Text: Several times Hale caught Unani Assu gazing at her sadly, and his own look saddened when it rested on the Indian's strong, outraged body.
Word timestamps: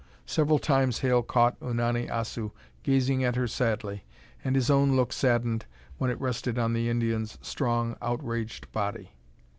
Several 0.25 0.57
times 0.57 1.01
Hale 1.01 1.21
caught 1.21 1.59
Unani 1.59 2.09
Assu 2.09 2.49
gazing 2.81 3.23
at 3.23 3.35
her 3.35 3.47
sadly, 3.47 4.03
and 4.43 4.55
his 4.55 4.71
own 4.71 4.95
look 4.95 5.13
saddened 5.13 5.67
when 5.99 6.09
it 6.09 6.19
rested 6.19 6.57
on 6.57 6.73
the 6.73 6.89
Indian's 6.89 7.37
strong, 7.43 7.95
outraged 8.01 8.71
body. 8.71 9.11